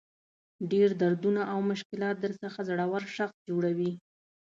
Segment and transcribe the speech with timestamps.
[0.71, 3.91] ډېر دردونه او مشکلات درڅخه زړور شخص جوړوي.